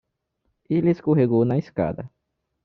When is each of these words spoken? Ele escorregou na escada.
Ele 0.67 0.89
escorregou 0.89 1.45
na 1.45 1.59
escada. 1.59 2.09